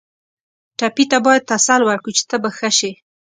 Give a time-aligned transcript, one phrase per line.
[0.77, 2.91] ټپي ته باید تسل ورکړو چې ته به ښه شې.